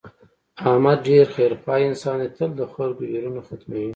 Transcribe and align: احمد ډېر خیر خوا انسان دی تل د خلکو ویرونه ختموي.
احمد 0.69 0.97
ډېر 1.09 1.25
خیر 1.35 1.51
خوا 1.61 1.75
انسان 1.89 2.15
دی 2.21 2.29
تل 2.37 2.49
د 2.59 2.61
خلکو 2.73 3.01
ویرونه 3.11 3.41
ختموي. 3.47 3.89